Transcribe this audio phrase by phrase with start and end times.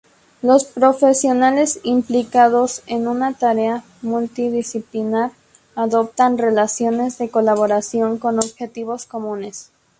[0.41, 5.31] Los profesionales implicados en una tarea multidisciplinar
[5.75, 9.69] adoptan relaciones de colaboración con objetivos comunes.